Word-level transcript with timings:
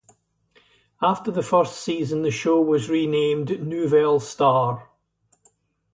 After 1.03 1.29
the 1.29 1.43
first 1.43 1.77
season 1.79 2.23
the 2.23 2.31
show 2.31 2.59
was 2.59 2.89
renamed 2.89 3.61
"Nouvelle 3.67 4.19
Star". 4.19 4.89